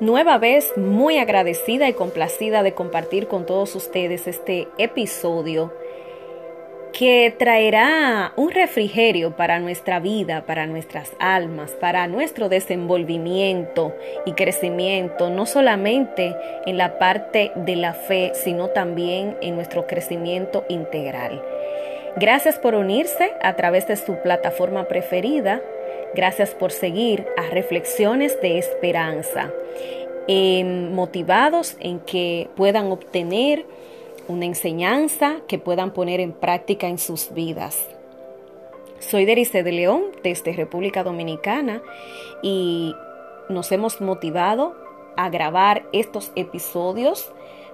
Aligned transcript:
nueva 0.00 0.38
vez 0.38 0.76
muy 0.76 1.18
agradecida 1.18 1.88
y 1.88 1.94
complacida 1.94 2.62
de 2.62 2.74
compartir 2.74 3.28
con 3.28 3.46
todos 3.46 3.74
ustedes 3.74 4.26
este 4.26 4.68
episodio 4.78 5.72
que 6.92 7.34
traerá 7.38 8.32
un 8.36 8.50
refrigerio 8.50 9.36
para 9.36 9.58
nuestra 9.60 10.00
vida, 10.00 10.46
para 10.46 10.66
nuestras 10.66 11.12
almas, 11.18 11.72
para 11.72 12.06
nuestro 12.08 12.48
desenvolvimiento 12.48 13.94
y 14.24 14.32
crecimiento, 14.32 15.28
no 15.28 15.44
solamente 15.44 16.34
en 16.64 16.78
la 16.78 16.98
parte 16.98 17.52
de 17.54 17.76
la 17.76 17.92
fe, 17.92 18.32
sino 18.34 18.68
también 18.68 19.36
en 19.42 19.56
nuestro 19.56 19.86
crecimiento 19.86 20.64
integral. 20.70 21.42
Gracias 22.16 22.58
por 22.58 22.74
unirse 22.74 23.34
a 23.42 23.56
través 23.56 23.86
de 23.86 23.96
su 23.96 24.16
plataforma 24.22 24.84
preferida. 24.84 25.60
Gracias 26.14 26.54
por 26.54 26.72
seguir 26.72 27.26
a 27.36 27.50
Reflexiones 27.50 28.40
de 28.40 28.58
Esperanza, 28.58 29.52
em, 30.28 30.92
motivados 30.94 31.76
en 31.80 32.00
que 32.00 32.48
puedan 32.56 32.90
obtener 32.90 33.66
una 34.28 34.44
enseñanza 34.44 35.36
que 35.46 35.58
puedan 35.58 35.92
poner 35.92 36.20
en 36.20 36.32
práctica 36.32 36.88
en 36.88 36.98
sus 36.98 37.32
vidas. 37.32 37.86
Soy 38.98 39.24
Derice 39.24 39.62
de 39.62 39.72
León 39.72 40.04
desde 40.22 40.52
República 40.52 41.04
Dominicana 41.04 41.82
y 42.42 42.94
nos 43.48 43.70
hemos 43.72 44.00
motivado 44.00 44.74
a 45.16 45.28
grabar 45.28 45.84
estos 45.92 46.32
episodios 46.34 47.30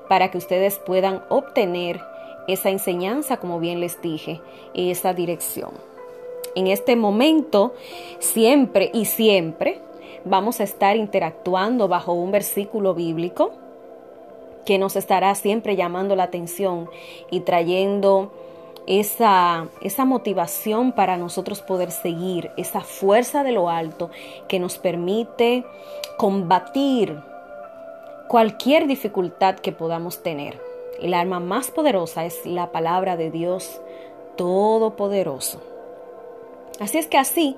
para 0.09 0.31
que 0.31 0.39
ustedes 0.39 0.79
puedan 0.79 1.23
obtener 1.29 2.01
esa 2.49 2.71
enseñanza, 2.71 3.39
como 3.39 3.61
bien 3.61 3.81
les 3.81 4.03
dije, 4.03 4.41
esa 4.75 5.15
dirección. 5.15 5.92
En 6.55 6.67
este 6.67 6.97
momento, 6.97 7.75
siempre 8.19 8.91
y 8.93 9.07
siempre, 9.07 9.81
vamos 10.25 10.61
a 10.61 10.65
estar 10.65 10.97
interactuando 10.97 11.89
bajo 11.89 12.13
un 12.13 12.31
versículo 12.31 12.95
bíblico 12.95 13.53
que 14.65 14.79
nos 14.79 14.97
estará 14.97 15.35
siempre 15.35 15.77
llamando 15.77 16.15
la 16.15 16.25
atención 16.25 16.89
y 17.31 17.41
trayendo 17.41 18.31
esa, 18.87 19.69
esa 19.81 20.05
motivación 20.05 20.93
para 20.93 21.17
nosotros 21.17 21.63
poder 21.63 21.91
seguir, 21.91 22.51
esa 22.57 22.81
fuerza 22.81 23.43
de 23.45 23.53
lo 23.53 23.69
alto 23.69 24.11
que 24.49 24.59
nos 24.59 24.79
permite 24.79 25.65
combatir 26.17 27.19
cualquier 28.29 28.87
dificultad 28.87 29.57
que 29.57 29.73
podamos 29.73 30.23
tener. 30.23 30.61
El 31.01 31.15
arma 31.15 31.41
más 31.41 31.71
poderosa 31.71 32.25
es 32.25 32.47
la 32.47 32.71
palabra 32.71 33.17
de 33.17 33.31
Dios 33.31 33.81
Todopoderoso. 34.37 35.72
Así 36.81 36.99
es 36.99 37.07
que 37.07 37.19
así 37.19 37.57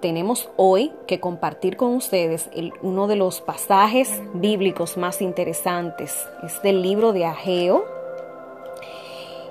tenemos 0.00 0.50
hoy 0.56 0.92
que 1.06 1.20
compartir 1.20 1.76
con 1.76 1.94
ustedes 1.94 2.50
uno 2.82 3.06
de 3.06 3.16
los 3.16 3.40
pasajes 3.40 4.20
bíblicos 4.34 4.96
más 4.96 5.22
interesantes. 5.22 6.26
Es 6.44 6.60
del 6.62 6.82
libro 6.82 7.12
de 7.12 7.24
Ageo 7.24 7.84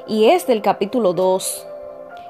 y 0.08 0.26
es 0.26 0.46
del 0.46 0.62
capítulo 0.62 1.14
2. 1.14 1.68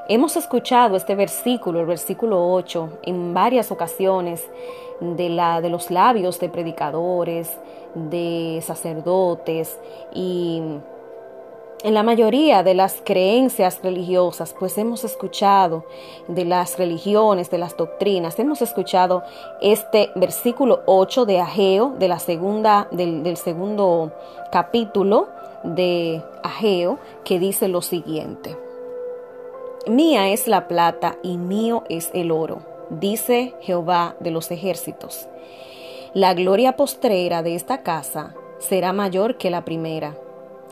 Hemos 0.08 0.38
escuchado 0.38 0.96
este 0.96 1.16
versículo, 1.16 1.82
el 1.82 1.88
versículo 1.88 2.54
8, 2.54 3.00
en 3.04 3.34
varias 3.34 3.72
ocasiones 3.72 4.48
de, 5.00 5.30
la, 5.30 5.62
de 5.62 5.70
los 5.70 5.92
labios 5.92 6.40
de 6.40 6.50
predicadores, 6.50 7.52
de 7.96 8.62
sacerdotes 8.66 9.80
y 10.14 10.62
en 11.86 11.94
la 11.94 12.02
mayoría 12.02 12.64
de 12.64 12.74
las 12.74 13.00
creencias 13.06 13.80
religiosas, 13.84 14.56
pues 14.58 14.76
hemos 14.80 15.04
escuchado 15.04 15.86
de 16.28 16.44
las 16.44 16.80
religiones, 16.80 17.52
de 17.52 17.60
las 17.60 17.78
doctrinas, 17.78 18.40
hemos 18.40 18.64
escuchado 18.64 19.22
este 19.62 20.10
versículo 20.16 20.82
8 20.88 21.28
de 21.28 21.40
Ageo, 21.40 21.94
de 22.00 22.08
la 22.08 22.18
segunda, 22.18 22.88
del, 22.90 23.22
del 23.22 23.38
segundo 23.38 24.12
capítulo 24.52 25.30
de 25.64 26.24
Ageo, 26.42 26.98
que 27.24 27.38
dice 27.38 27.68
lo 27.68 27.84
siguiente. 27.84 28.58
Mía 29.86 30.30
es 30.30 30.48
la 30.48 30.68
plata 30.68 31.18
y 31.22 31.38
mío 31.38 31.84
es 31.88 32.10
el 32.16 32.32
oro, 32.32 32.64
dice 32.90 33.54
Jehová 33.62 34.16
de 34.20 34.32
los 34.32 34.50
ejércitos. 34.50 35.28
La 36.16 36.34
gloria 36.34 36.78
postrera 36.78 37.44
de 37.44 37.54
esta 37.54 37.84
casa 37.84 38.34
será 38.58 38.92
mayor 38.92 39.38
que 39.38 39.52
la 39.52 39.64
primera. 39.64 40.16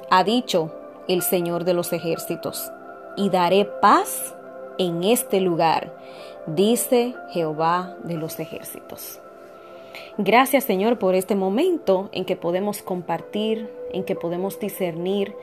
Ha 0.09 0.23
dicho 0.23 0.71
el 1.07 1.21
Señor 1.21 1.63
de 1.63 1.73
los 1.73 1.93
ejércitos, 1.93 2.71
y 3.15 3.29
daré 3.29 3.65
paz 3.65 4.35
en 4.77 5.03
este 5.03 5.39
lugar, 5.41 5.93
dice 6.47 7.13
Jehová 7.29 7.95
de 8.03 8.15
los 8.15 8.39
ejércitos. 8.39 9.19
Gracias 10.17 10.63
Señor 10.63 10.99
por 10.99 11.15
este 11.15 11.35
momento 11.35 12.09
en 12.11 12.25
que 12.25 12.35
podemos 12.35 12.81
compartir, 12.81 13.69
en 13.91 14.03
que 14.03 14.15
podemos 14.15 14.59
discernir, 14.59 15.35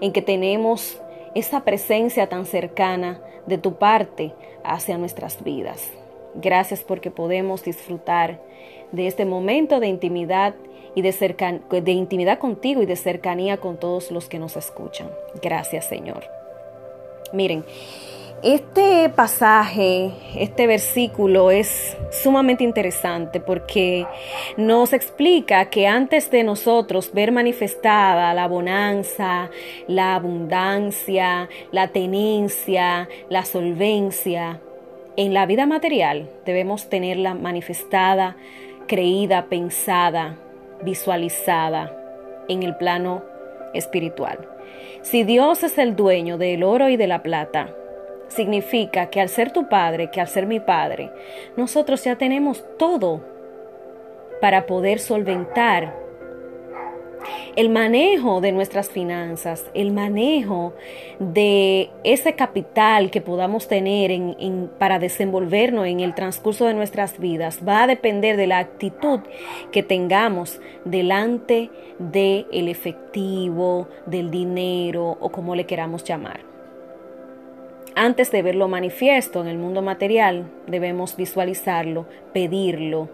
en 0.00 0.12
que 0.12 0.22
tenemos 0.22 1.00
esa 1.34 1.64
presencia 1.64 2.28
tan 2.28 2.46
cercana 2.46 3.20
de 3.46 3.58
tu 3.58 3.74
parte 3.74 4.34
hacia 4.64 4.98
nuestras 4.98 5.42
vidas. 5.42 5.90
Gracias 6.34 6.82
porque 6.82 7.10
podemos 7.10 7.64
disfrutar 7.64 8.40
de 8.92 9.06
este 9.06 9.24
momento 9.24 9.80
de 9.80 9.88
intimidad 9.88 10.54
y 10.94 11.02
de, 11.02 11.92
intimidad 11.92 12.38
contigo 12.38 12.82
y 12.82 12.86
de 12.86 12.96
cercanía 12.96 13.58
con 13.58 13.78
todos 13.78 14.10
los 14.10 14.28
que 14.28 14.38
nos 14.38 14.56
escuchan. 14.56 15.10
Gracias 15.42 15.86
Señor. 15.86 16.24
Miren, 17.32 17.64
este 18.42 19.10
pasaje, 19.10 20.12
este 20.34 20.66
versículo 20.66 21.50
es 21.50 21.96
sumamente 22.10 22.64
interesante 22.64 23.38
porque 23.38 24.06
nos 24.56 24.94
explica 24.94 25.68
que 25.68 25.86
antes 25.86 26.30
de 26.30 26.42
nosotros 26.42 27.12
ver 27.12 27.32
manifestada 27.32 28.32
la 28.32 28.48
bonanza, 28.48 29.50
la 29.86 30.14
abundancia, 30.14 31.50
la 31.70 31.88
tenencia, 31.88 33.08
la 33.28 33.44
solvencia, 33.44 34.60
en 35.16 35.34
la 35.34 35.44
vida 35.44 35.66
material 35.66 36.30
debemos 36.46 36.88
tenerla 36.88 37.34
manifestada, 37.34 38.36
creída, 38.86 39.46
pensada, 39.50 40.36
visualizada 40.82 41.92
en 42.48 42.62
el 42.62 42.76
plano 42.76 43.22
espiritual. 43.74 44.38
Si 45.02 45.24
Dios 45.24 45.62
es 45.62 45.78
el 45.78 45.96
dueño 45.96 46.38
del 46.38 46.62
oro 46.62 46.88
y 46.88 46.96
de 46.96 47.06
la 47.06 47.22
plata, 47.22 47.74
significa 48.28 49.10
que 49.10 49.20
al 49.20 49.28
ser 49.28 49.52
tu 49.52 49.68
padre, 49.68 50.10
que 50.10 50.20
al 50.20 50.28
ser 50.28 50.46
mi 50.46 50.60
padre, 50.60 51.10
nosotros 51.56 52.04
ya 52.04 52.16
tenemos 52.16 52.64
todo 52.78 53.20
para 54.40 54.66
poder 54.66 54.98
solventar 54.98 55.94
el 57.56 57.68
manejo 57.68 58.40
de 58.40 58.52
nuestras 58.52 58.88
finanzas, 58.88 59.66
el 59.74 59.92
manejo 59.92 60.74
de 61.18 61.90
ese 62.04 62.34
capital 62.34 63.10
que 63.10 63.20
podamos 63.20 63.68
tener 63.68 64.10
para 64.78 64.98
desenvolvernos 64.98 65.86
en 65.86 66.00
el 66.00 66.14
transcurso 66.14 66.66
de 66.66 66.74
nuestras 66.74 67.18
vidas 67.18 67.60
va 67.66 67.84
a 67.84 67.86
depender 67.86 68.36
de 68.36 68.46
la 68.46 68.58
actitud 68.58 69.20
que 69.72 69.82
tengamos 69.82 70.60
delante 70.84 71.70
del 71.98 72.46
el 72.52 72.68
efectivo, 72.68 73.88
del 74.06 74.30
dinero 74.30 75.16
o 75.20 75.30
como 75.30 75.54
le 75.54 75.66
queramos 75.66 76.04
llamar. 76.04 76.40
Antes 77.94 78.30
de 78.30 78.42
verlo 78.42 78.68
manifiesto 78.68 79.40
en 79.40 79.48
el 79.48 79.58
mundo 79.58 79.82
material, 79.82 80.46
debemos 80.66 81.16
visualizarlo, 81.16 82.06
pedirlo, 82.32 83.08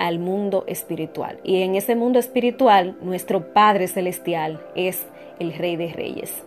al 0.00 0.18
mundo 0.18 0.64
espiritual. 0.66 1.38
Y 1.44 1.62
en 1.62 1.76
ese 1.76 1.94
mundo 1.94 2.18
espiritual, 2.18 2.96
nuestro 3.02 3.52
Padre 3.52 3.86
Celestial 3.86 4.60
es 4.74 5.06
el 5.38 5.52
Rey 5.52 5.76
de 5.76 5.92
Reyes. 5.92 6.42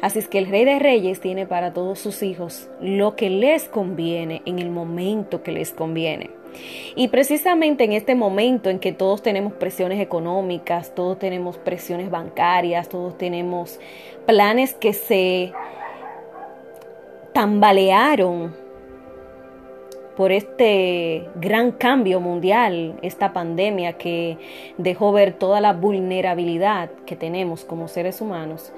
Así 0.00 0.20
es 0.20 0.28
que 0.28 0.38
el 0.38 0.46
Rey 0.46 0.64
de 0.64 0.78
Reyes 0.78 1.20
tiene 1.20 1.46
para 1.46 1.72
todos 1.72 1.98
sus 1.98 2.22
hijos 2.22 2.70
lo 2.80 3.16
que 3.16 3.28
les 3.28 3.68
conviene 3.68 4.40
en 4.46 4.58
el 4.60 4.70
momento 4.70 5.42
que 5.42 5.52
les 5.52 5.72
conviene. 5.72 6.30
Y 6.94 7.08
precisamente 7.08 7.84
en 7.84 7.92
este 7.92 8.14
momento 8.14 8.70
en 8.70 8.78
que 8.78 8.92
todos 8.92 9.22
tenemos 9.22 9.52
presiones 9.54 10.00
económicas, 10.00 10.94
todos 10.94 11.18
tenemos 11.18 11.58
presiones 11.58 12.10
bancarias, 12.10 12.88
todos 12.88 13.18
tenemos 13.18 13.80
planes 14.26 14.74
que 14.74 14.92
se 14.92 15.52
tambalearon 17.32 18.61
por 20.16 20.32
este 20.32 21.28
gran 21.36 21.72
cambio 21.72 22.20
mundial, 22.20 22.98
esta 23.02 23.32
pandemia 23.32 23.94
que 23.94 24.38
dejó 24.78 25.12
ver 25.12 25.32
toda 25.34 25.60
la 25.60 25.72
vulnerabilidad 25.72 26.90
que 27.06 27.16
tenemos 27.16 27.64
como 27.64 27.88
seres 27.88 28.20
humanos, 28.20 28.72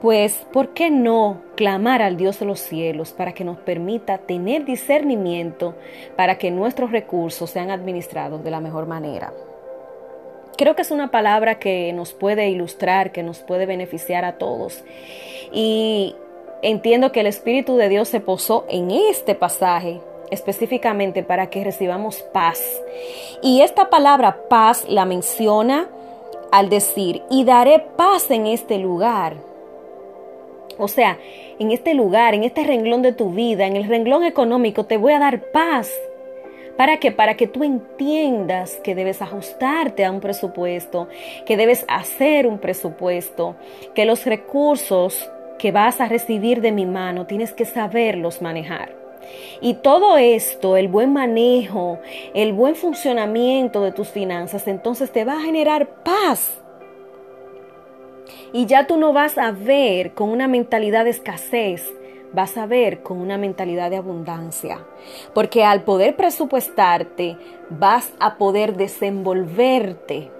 pues 0.00 0.46
¿por 0.52 0.70
qué 0.70 0.90
no 0.90 1.42
clamar 1.56 2.02
al 2.02 2.16
Dios 2.16 2.40
de 2.40 2.46
los 2.46 2.60
cielos 2.60 3.12
para 3.12 3.32
que 3.32 3.44
nos 3.44 3.58
permita 3.58 4.18
tener 4.18 4.64
discernimiento 4.64 5.74
para 6.16 6.38
que 6.38 6.50
nuestros 6.50 6.90
recursos 6.90 7.50
sean 7.50 7.70
administrados 7.70 8.42
de 8.42 8.50
la 8.50 8.60
mejor 8.60 8.86
manera? 8.86 9.32
Creo 10.56 10.74
que 10.74 10.82
es 10.82 10.90
una 10.90 11.10
palabra 11.10 11.58
que 11.58 11.92
nos 11.92 12.12
puede 12.12 12.48
ilustrar, 12.50 13.12
que 13.12 13.22
nos 13.22 13.40
puede 13.40 13.66
beneficiar 13.66 14.24
a 14.24 14.36
todos. 14.38 14.84
Y 15.52 16.14
entiendo 16.62 17.12
que 17.12 17.20
el 17.20 17.26
Espíritu 17.26 17.76
de 17.76 17.88
Dios 17.88 18.08
se 18.08 18.20
posó 18.20 18.66
en 18.68 18.90
este 18.90 19.34
pasaje 19.34 20.00
específicamente 20.30 21.22
para 21.22 21.50
que 21.50 21.64
recibamos 21.64 22.22
paz. 22.22 22.60
Y 23.42 23.62
esta 23.62 23.90
palabra 23.90 24.48
paz 24.48 24.84
la 24.88 25.04
menciona 25.04 25.88
al 26.50 26.68
decir, 26.68 27.22
y 27.30 27.44
daré 27.44 27.78
paz 27.96 28.30
en 28.30 28.46
este 28.46 28.78
lugar. 28.78 29.34
O 30.78 30.88
sea, 30.88 31.18
en 31.58 31.70
este 31.70 31.94
lugar, 31.94 32.34
en 32.34 32.44
este 32.44 32.64
renglón 32.64 33.02
de 33.02 33.12
tu 33.12 33.30
vida, 33.30 33.66
en 33.66 33.76
el 33.76 33.84
renglón 33.84 34.24
económico, 34.24 34.84
te 34.84 34.96
voy 34.96 35.12
a 35.12 35.18
dar 35.18 35.50
paz. 35.52 35.92
¿Para 36.76 36.96
qué? 36.96 37.12
Para 37.12 37.36
que 37.36 37.46
tú 37.46 37.62
entiendas 37.62 38.76
que 38.82 38.94
debes 38.94 39.20
ajustarte 39.20 40.04
a 40.04 40.10
un 40.10 40.20
presupuesto, 40.20 41.08
que 41.44 41.58
debes 41.58 41.84
hacer 41.88 42.46
un 42.46 42.58
presupuesto, 42.58 43.56
que 43.94 44.06
los 44.06 44.24
recursos 44.24 45.30
que 45.58 45.72
vas 45.72 46.00
a 46.00 46.08
recibir 46.08 46.62
de 46.62 46.72
mi 46.72 46.86
mano 46.86 47.26
tienes 47.26 47.52
que 47.52 47.66
saberlos 47.66 48.40
manejar. 48.40 48.99
Y 49.60 49.74
todo 49.74 50.16
esto, 50.16 50.76
el 50.76 50.88
buen 50.88 51.12
manejo, 51.12 51.98
el 52.34 52.52
buen 52.52 52.74
funcionamiento 52.74 53.82
de 53.82 53.92
tus 53.92 54.08
finanzas, 54.08 54.66
entonces 54.66 55.10
te 55.10 55.24
va 55.24 55.34
a 55.34 55.42
generar 55.42 55.88
paz. 56.02 56.60
Y 58.52 58.66
ya 58.66 58.86
tú 58.86 58.96
no 58.96 59.12
vas 59.12 59.38
a 59.38 59.52
ver 59.52 60.12
con 60.12 60.30
una 60.30 60.48
mentalidad 60.48 61.04
de 61.04 61.10
escasez, 61.10 61.92
vas 62.32 62.56
a 62.56 62.66
ver 62.66 63.02
con 63.02 63.18
una 63.18 63.38
mentalidad 63.38 63.90
de 63.90 63.96
abundancia. 63.96 64.78
Porque 65.34 65.64
al 65.64 65.82
poder 65.82 66.16
presupuestarte, 66.16 67.36
vas 67.68 68.12
a 68.18 68.36
poder 68.36 68.76
desenvolverte. 68.76 70.30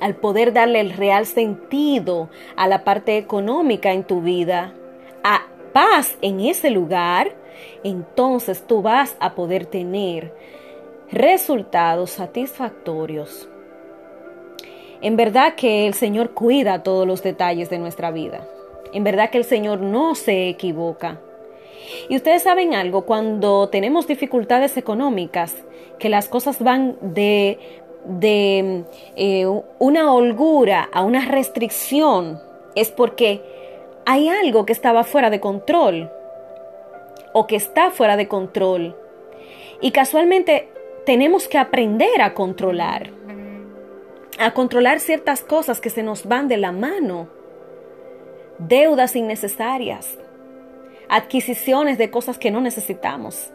Al 0.00 0.14
poder 0.14 0.52
darle 0.52 0.80
el 0.80 0.92
real 0.92 1.26
sentido 1.26 2.28
a 2.56 2.68
la 2.68 2.84
parte 2.84 3.16
económica 3.16 3.92
en 3.92 4.04
tu 4.04 4.20
vida, 4.20 4.72
a 5.24 5.42
paz 5.78 6.18
en 6.22 6.40
ese 6.40 6.70
lugar, 6.70 7.30
entonces 7.84 8.64
tú 8.66 8.82
vas 8.82 9.16
a 9.20 9.36
poder 9.36 9.66
tener 9.66 10.34
resultados 11.12 12.10
satisfactorios. 12.10 13.48
En 15.00 15.14
verdad 15.14 15.54
que 15.54 15.86
el 15.86 15.94
Señor 15.94 16.30
cuida 16.34 16.82
todos 16.82 17.06
los 17.06 17.22
detalles 17.22 17.70
de 17.70 17.78
nuestra 17.78 18.10
vida. 18.10 18.44
En 18.92 19.04
verdad 19.04 19.30
que 19.30 19.38
el 19.38 19.44
Señor 19.44 19.78
no 19.78 20.16
se 20.16 20.48
equivoca. 20.48 21.20
Y 22.08 22.16
ustedes 22.16 22.42
saben 22.42 22.74
algo, 22.74 23.02
cuando 23.02 23.68
tenemos 23.68 24.08
dificultades 24.08 24.76
económicas, 24.76 25.54
que 26.00 26.08
las 26.08 26.26
cosas 26.26 26.58
van 26.58 26.96
de, 27.00 27.60
de 28.04 28.82
eh, 29.14 29.46
una 29.78 30.12
holgura 30.12 30.88
a 30.92 31.04
una 31.04 31.24
restricción, 31.26 32.40
es 32.74 32.90
porque 32.90 33.57
hay 34.10 34.30
algo 34.30 34.64
que 34.64 34.72
estaba 34.72 35.04
fuera 35.04 35.28
de 35.28 35.38
control 35.38 36.10
o 37.34 37.46
que 37.46 37.56
está 37.56 37.90
fuera 37.90 38.16
de 38.16 38.26
control. 38.26 38.96
Y 39.82 39.90
casualmente 39.90 40.70
tenemos 41.04 41.46
que 41.46 41.58
aprender 41.58 42.22
a 42.22 42.32
controlar, 42.32 43.10
a 44.38 44.54
controlar 44.54 45.00
ciertas 45.00 45.42
cosas 45.42 45.82
que 45.82 45.90
se 45.90 46.02
nos 46.02 46.24
van 46.26 46.48
de 46.48 46.56
la 46.56 46.72
mano, 46.72 47.28
deudas 48.56 49.14
innecesarias, 49.14 50.18
adquisiciones 51.10 51.98
de 51.98 52.10
cosas 52.10 52.38
que 52.38 52.50
no 52.50 52.62
necesitamos. 52.62 53.52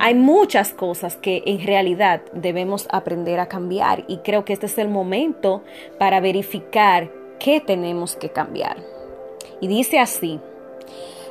Hay 0.00 0.16
muchas 0.16 0.72
cosas 0.72 1.16
que 1.16 1.44
en 1.46 1.64
realidad 1.64 2.22
debemos 2.32 2.88
aprender 2.90 3.38
a 3.38 3.46
cambiar 3.46 4.02
y 4.08 4.18
creo 4.18 4.44
que 4.44 4.52
este 4.52 4.66
es 4.66 4.78
el 4.78 4.88
momento 4.88 5.62
para 5.96 6.18
verificar 6.18 7.12
qué 7.38 7.60
tenemos 7.60 8.16
que 8.16 8.30
cambiar. 8.30 8.76
Y 9.60 9.68
dice 9.68 9.98
así, 9.98 10.40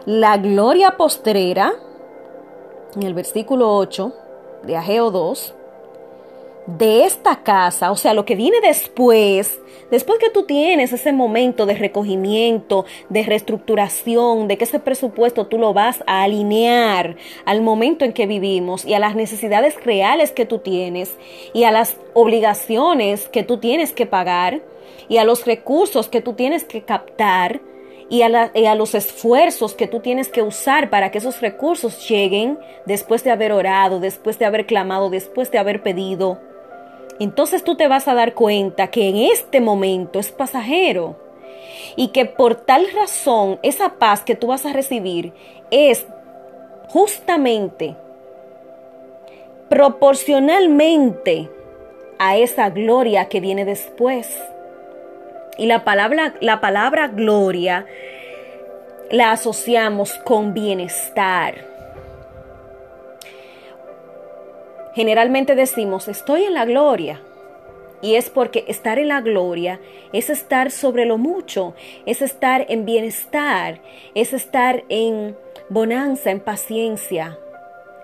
la 0.06 0.38
gloria 0.38 0.98
postrera, 0.98 1.74
en 2.96 3.04
el 3.04 3.14
versículo 3.14 3.76
8 3.76 4.14
de 4.64 4.78
Ageo 4.78 5.12
2, 5.12 5.54
de 6.68 7.06
esta 7.06 7.44
casa, 7.44 7.92
o 7.92 7.96
sea, 7.96 8.14
lo 8.14 8.26
que 8.26 8.36
viene 8.36 8.60
después, 8.62 9.60
después 9.90 10.20
que 10.20 10.30
tú 10.30 10.44
tienes 10.44 10.92
ese 10.92 11.14
momento 11.14 11.66
de 11.66 11.76
recogimiento, 11.76 12.86
de 13.08 13.24
reestructuración, 13.24 14.50
de 14.50 14.58
que 14.58 14.66
ese 14.66 14.80
presupuesto 14.80 15.48
tú 15.48 15.58
lo 15.58 15.74
vas 15.74 16.04
a 16.06 16.24
alinear 16.24 17.16
al 17.46 17.62
momento 17.62 18.04
en 18.04 18.12
que 18.12 18.28
vivimos 18.28 18.84
y 18.84 18.94
a 18.94 19.00
las 19.00 19.16
necesidades 19.16 19.82
reales 19.84 20.32
que 20.32 20.46
tú 20.46 20.60
tienes 20.60 21.18
y 21.54 21.64
a 21.64 21.72
las 21.72 21.96
obligaciones 22.14 23.30
que 23.30 23.44
tú 23.44 23.60
tienes 23.60 23.94
que 23.94 24.06
pagar 24.06 24.62
y 25.08 25.18
a 25.18 25.24
los 25.24 25.46
recursos 25.46 26.10
que 26.10 26.22
tú 26.22 26.34
tienes 26.34 26.66
que 26.66 26.82
captar, 26.82 27.62
y 28.10 28.22
a, 28.22 28.76
los 28.76 28.96
esfuerzos 28.96 29.74
que 29.74 29.88
tú 29.88 30.00
tienes 30.00 30.30
que 30.30 30.42
usar 30.42 30.90
para 30.90 31.12
que 31.12 31.18
esos 31.18 31.42
recursos 31.42 32.08
lleguen 32.08 32.58
después 32.86 33.24
de 33.24 33.32
haber 33.32 33.52
orado, 33.52 34.00
después 34.00 34.40
de 34.40 34.46
haber 34.46 34.66
clamado, 34.66 35.10
después 35.10 35.52
de 35.52 35.58
haber 35.58 35.84
pedido. 35.84 36.40
Entonces 37.20 37.64
tú 37.64 37.76
te 37.76 37.88
vas 37.88 38.08
a 38.08 38.14
dar 38.14 38.34
cuenta 38.34 38.88
que 38.88 39.10
en 39.10 39.18
este 39.18 39.60
momento 39.62 40.20
es 40.20 40.32
pasajero 40.32 41.16
y 41.96 42.10
que 42.10 42.26
por 42.26 42.56
tal 42.56 42.88
razón 42.94 43.60
esa 43.64 43.96
paz 43.96 44.22
que 44.22 44.36
tú 44.36 44.48
vas 44.48 44.66
a 44.66 44.74
recibir 44.74 45.34
es 45.72 46.06
justamente 46.90 47.96
proporcionalmente 49.70 51.50
a 52.20 52.38
esa 52.38 52.70
gloria 52.70 53.28
que 53.30 53.40
viene 53.40 53.66
después. 53.66 54.40
Y 55.58 55.66
la 55.66 55.84
palabra, 55.84 56.36
la 56.40 56.62
palabra 56.62 57.08
gloria 57.08 57.86
la 59.10 59.32
asociamos 59.32 60.14
con 60.24 60.54
bienestar. 60.54 61.77
Generalmente 64.98 65.54
decimos, 65.54 66.08
estoy 66.08 66.46
en 66.46 66.56
la 66.56 66.66
gloria. 66.66 67.22
Y 68.02 68.16
es 68.16 68.32
porque 68.32 68.66
estar 68.68 68.98
en 68.98 69.10
la 69.10 69.22
gloria 69.22 69.80
es 70.12 70.32
estar 70.32 70.72
sobre 70.72 71.06
lo 71.06 71.20
mucho, 71.20 71.76
es 72.08 72.24
estar 72.24 72.66
en 72.68 72.84
bienestar, 72.84 73.80
es 74.16 74.34
estar 74.34 74.84
en 74.90 75.38
bonanza, 75.70 76.32
en 76.32 76.40
paciencia, 76.40 77.38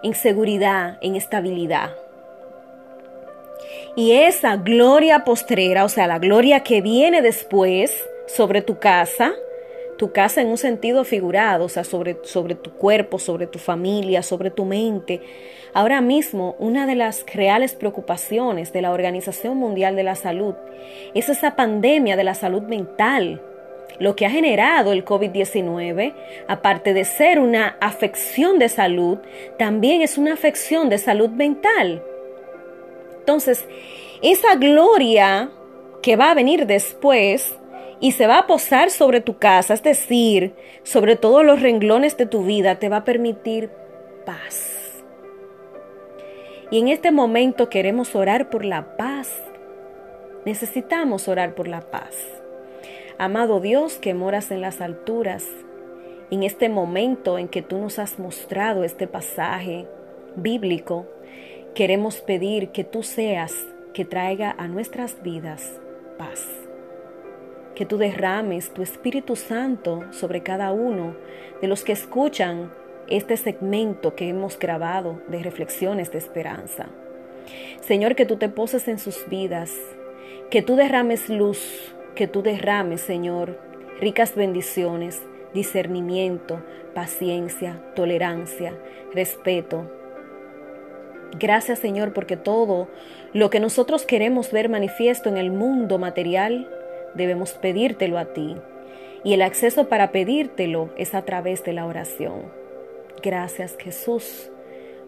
en 0.04 0.14
seguridad, 0.14 1.00
en 1.02 1.16
estabilidad. 1.16 1.96
Y 3.96 4.12
esa 4.12 4.58
gloria 4.58 5.24
postrera, 5.24 5.86
o 5.86 5.90
sea, 5.90 6.06
la 6.06 6.20
gloria 6.20 6.60
que 6.60 6.82
viene 6.82 7.24
después 7.24 8.08
sobre 8.28 8.62
tu 8.62 8.78
casa, 8.78 9.34
tu 10.04 10.12
casa 10.12 10.42
en 10.42 10.50
un 10.50 10.58
sentido 10.58 11.06
figurado, 11.06 11.64
o 11.64 11.70
sea, 11.70 11.86
sobre, 11.86 12.18
sobre 12.24 12.56
tu 12.56 12.72
cuerpo, 12.72 13.20
sobre 13.20 13.48
tu 13.48 13.58
familia, 13.58 14.22
sobre 14.22 14.52
tu 14.52 14.66
mente. 14.66 15.22
Ahora 15.74 16.02
mismo, 16.02 16.58
una 16.60 16.86
de 16.86 16.96
las 16.96 17.26
reales 17.34 17.74
preocupaciones 17.74 18.74
de 18.74 18.82
la 18.82 18.92
Organización 18.92 19.56
Mundial 19.56 19.96
de 19.96 20.04
la 20.04 20.16
Salud 20.16 20.56
es 21.14 21.30
esa 21.30 21.56
pandemia 21.56 22.18
de 22.18 22.26
la 22.26 22.36
salud 22.36 22.64
mental. 22.64 23.42
Lo 23.98 24.14
que 24.18 24.26
ha 24.26 24.30
generado 24.30 24.92
el 24.92 25.06
COVID-19, 25.06 26.14
aparte 26.50 26.94
de 26.94 27.06
ser 27.06 27.40
una 27.40 27.78
afección 27.80 28.60
de 28.60 28.68
salud, 28.68 29.20
también 29.58 30.02
es 30.02 30.18
una 30.18 30.34
afección 30.34 30.90
de 30.90 30.98
salud 30.98 31.30
mental. 31.30 32.04
Entonces, 33.20 33.66
esa 34.22 34.56
gloria 34.56 35.50
que 36.02 36.18
va 36.18 36.32
a 36.32 36.36
venir 36.36 36.68
después 36.68 37.58
y 38.04 38.12
se 38.12 38.28
va 38.28 38.40
a 38.40 38.48
posar 38.48 38.92
sobre 38.92 39.22
tu 39.22 39.38
casa, 39.38 39.74
es 39.74 39.82
decir, 39.82 40.54
sobre 40.84 41.16
todos 41.16 41.46
los 41.46 41.62
renglones 41.62 42.18
de 42.18 42.26
tu 42.26 42.44
vida, 42.44 42.78
te 42.78 42.90
va 42.90 42.98
a 42.98 43.06
permitir 43.06 43.70
paz. 44.26 45.02
Y 46.70 46.80
en 46.80 46.90
este 46.90 47.12
momento 47.12 47.70
queremos 47.70 48.14
orar 48.14 48.50
por 48.50 48.66
la 48.66 48.98
paz. 48.98 49.32
Necesitamos 50.46 51.30
orar 51.30 51.56
por 51.56 51.70
la 51.70 51.80
paz. 51.80 52.14
Amado 53.18 53.62
Dios 53.62 53.96
que 53.96 54.14
moras 54.14 54.52
en 54.52 54.60
las 54.60 54.82
alturas, 54.82 55.48
en 56.30 56.44
este 56.44 56.68
momento 56.68 57.38
en 57.38 57.48
que 57.48 57.62
tú 57.62 57.78
nos 57.78 58.00
has 58.00 58.20
mostrado 58.20 58.84
este 58.84 59.08
pasaje 59.08 59.88
bíblico, 60.36 61.08
Queremos 61.76 62.22
pedir 62.22 62.70
que 62.70 62.84
tú 62.84 63.02
seas 63.02 63.52
que 63.96 64.06
traiga 64.06 64.54
a 64.60 64.68
nuestras 64.68 65.24
vidas 65.24 65.82
paz. 66.20 66.63
Que 67.76 67.86
tú 67.86 67.98
derrames 67.98 68.74
tu 68.74 68.82
Espíritu 68.82 69.36
Santo 69.36 70.04
sobre 70.12 70.44
cada 70.44 70.72
uno 70.72 71.16
de 71.62 71.68
los 71.68 71.84
que 71.84 71.92
escuchan 71.92 72.72
este 73.08 73.38
segmento 73.38 74.16
que 74.16 74.30
hemos 74.30 74.58
grabado 74.58 75.22
de 75.28 75.42
reflexiones 75.44 76.12
de 76.12 76.20
esperanza. 76.20 76.88
Señor, 77.82 78.16
que 78.16 78.26
tú 78.26 78.38
te 78.38 78.50
poses 78.50 78.88
en 78.88 79.00
sus 79.00 79.28
vidas, 79.28 79.72
que 80.50 80.62
tú 80.62 80.76
derrames 80.76 81.30
luz, 81.30 81.94
que 82.16 82.28
tú 82.28 82.42
derrames, 82.42 83.02
Señor, 83.02 83.60
ricas 84.00 84.36
bendiciones, 84.36 85.22
discernimiento, 85.54 86.64
paciencia, 86.94 87.82
tolerancia, 87.96 88.74
respeto, 89.14 89.90
Gracias 91.40 91.80
Señor 91.80 92.14
porque 92.14 92.38
todo 92.38 92.88
lo 93.34 93.50
que 93.50 93.60
nosotros 93.60 94.06
queremos 94.06 94.52
ver 94.52 94.70
manifiesto 94.70 95.30
en 95.30 95.38
el 95.38 95.52
mundo 95.52 95.98
material, 95.98 96.70
debemos 97.16 97.54
pedírtelo 97.54 98.18
a 98.18 98.26
ti. 98.34 98.56
Y 99.24 99.34
el 99.34 99.42
acceso 99.42 99.88
para 99.88 100.12
pedírtelo 100.12 100.90
es 100.98 101.14
a 101.14 101.24
través 101.24 101.64
de 101.64 101.74
la 101.74 101.86
oración. 101.86 102.52
gracias 103.22 103.78
Jesús, 103.80 104.52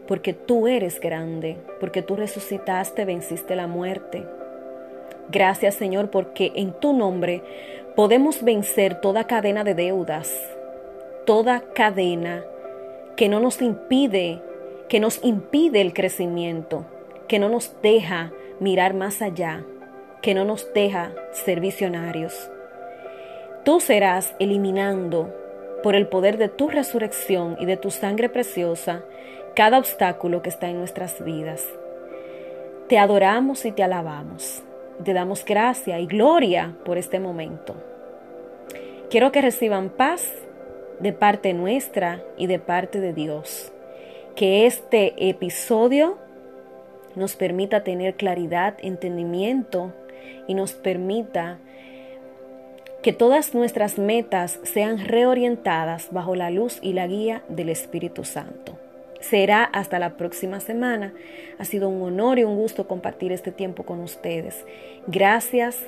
porque 0.08 0.34
tú 0.34 0.68
eres 0.68 1.02
grande, 1.02 1.58
porque 1.80 2.02
tú 2.02 2.16
resucitaste, 2.16 3.04
venciste 3.04 3.56
la 3.56 3.68
muerte. 3.68 4.26
Gracias 5.30 5.76
Señor, 5.76 6.12
porque 6.12 6.52
en 6.56 6.72
tu 6.72 6.94
nombre 6.94 7.42
podemos 7.96 8.44
vencer 8.44 9.02
toda 9.02 9.26
cadena 9.26 9.64
de 9.64 9.74
deudas, 9.74 10.32
toda 11.26 11.62
cadena 11.74 12.44
que 13.16 13.30
no 13.30 13.40
nos 13.40 13.62
impide, 13.62 14.42
que 14.88 15.00
nos 15.00 15.24
impide 15.24 15.82
el 15.82 15.94
crecimiento, 15.94 16.86
que 17.28 17.40
no 17.40 17.50
nos 17.50 17.74
deja 17.82 18.32
mirar 18.60 18.94
más 18.94 19.22
allá, 19.22 19.66
que 20.26 20.34
no 20.34 20.44
nos 20.44 20.74
deja 20.74 21.12
ser 21.34 21.60
visionarios. 21.60 22.50
Tú 23.64 23.80
serás 23.80 24.34
eliminando 24.40 25.32
por 25.84 25.94
el 25.94 26.08
poder 26.08 26.40
de 26.40 26.50
tu 26.50 26.68
resurrección 26.68 27.58
y 27.60 27.68
de 27.68 27.78
tu 27.78 27.92
sangre 27.92 28.28
preciosa 28.28 29.04
cada 29.56 29.78
obstáculo 29.78 30.42
que 30.42 30.50
está 30.50 30.68
en 30.68 30.80
nuestras 30.80 31.24
vidas. 31.24 31.64
Te 32.90 32.98
adoramos 32.98 33.66
y 33.66 33.72
te 33.72 33.84
alabamos. 33.84 34.64
Te 35.04 35.14
damos 35.14 35.46
gracia 35.46 36.00
y 36.00 36.08
gloria 36.08 36.76
por 36.86 36.98
este 36.98 37.20
momento. 37.20 37.76
Quiero 39.12 39.32
que 39.32 39.44
reciban 39.44 39.90
paz 39.90 40.34
de 41.00 41.14
parte 41.14 41.54
nuestra 41.54 42.24
y 42.36 42.48
de 42.48 42.58
parte 42.58 43.00
de 43.00 43.14
Dios. 43.14 43.72
Que 44.36 44.66
este 44.66 45.30
episodio 45.30 46.18
nos 47.14 47.36
permita 47.36 47.84
tener 47.84 48.16
claridad, 48.16 48.74
entendimiento 48.82 49.94
y 50.48 50.54
nos 50.54 50.74
permita 50.74 51.60
que 53.02 53.14
todas 53.14 53.54
nuestras 53.54 54.00
metas 54.00 54.60
sean 54.64 54.98
reorientadas 54.98 56.10
bajo 56.12 56.36
la 56.36 56.50
luz 56.50 56.80
y 56.82 56.94
la 56.94 57.08
guía 57.08 57.44
del 57.50 57.70
Espíritu 57.70 58.24
Santo. 58.24 58.78
Será 59.20 59.64
hasta 59.64 60.00
la 60.00 60.18
próxima 60.18 60.60
semana. 60.60 61.14
Ha 61.60 61.66
sido 61.66 61.90
un 61.90 62.02
honor 62.02 62.40
y 62.40 62.44
un 62.44 62.56
gusto 62.56 62.88
compartir 62.88 63.32
este 63.32 63.52
tiempo 63.52 63.84
con 63.84 64.00
ustedes. 64.00 64.66
Gracias 65.08 65.80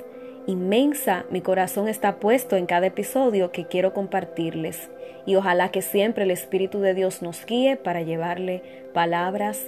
inmensa. 0.48 1.26
Mi 1.30 1.42
corazón 1.42 1.88
está 1.88 2.16
puesto 2.16 2.56
en 2.56 2.66
cada 2.66 2.88
episodio 2.88 3.52
que 3.52 3.68
quiero 3.68 3.94
compartirles. 3.94 4.90
Y 5.26 5.36
ojalá 5.36 5.70
que 5.72 5.82
siempre 5.82 6.24
el 6.24 6.32
Espíritu 6.32 6.80
de 6.80 6.94
Dios 6.94 7.22
nos 7.22 7.46
guíe 7.46 7.76
para 7.76 8.02
llevarle 8.02 8.64
palabras 8.94 9.62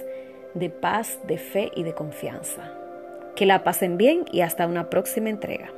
de 0.54 0.70
paz, 0.70 1.18
de 1.28 1.38
fe 1.38 1.70
y 1.76 1.84
de 1.84 1.94
confianza. 1.94 2.79
Que 3.40 3.46
la 3.46 3.64
pasen 3.64 3.96
bien 3.96 4.26
y 4.30 4.42
hasta 4.42 4.66
una 4.66 4.90
próxima 4.90 5.30
entrega. 5.30 5.70